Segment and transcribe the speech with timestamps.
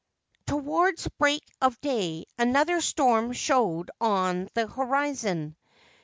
[0.47, 5.55] Towards break of day another storm showed on the horizon.